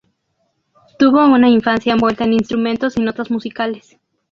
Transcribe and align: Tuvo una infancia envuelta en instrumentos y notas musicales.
Tuvo 0.97 1.23
una 1.27 1.47
infancia 1.47 1.93
envuelta 1.93 2.23
en 2.23 2.33
instrumentos 2.33 2.97
y 2.97 3.01
notas 3.03 3.29
musicales. 3.29 3.99